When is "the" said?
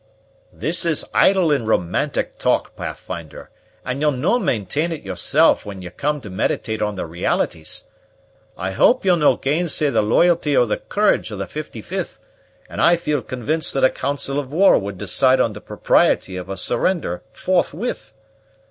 6.95-7.05, 9.91-10.01, 10.65-10.77, 11.37-11.45, 15.53-15.61